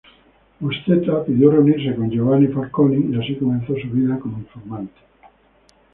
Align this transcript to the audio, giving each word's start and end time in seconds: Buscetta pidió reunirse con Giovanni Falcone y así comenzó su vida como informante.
Buscetta 0.59 1.23
pidió 1.23 1.51
reunirse 1.51 1.95
con 1.95 2.09
Giovanni 2.09 2.47
Falcone 2.47 3.05
y 3.11 3.15
así 3.19 3.35
comenzó 3.35 3.75
su 3.79 3.87
vida 3.91 4.17
como 4.17 4.39
informante. 4.39 4.99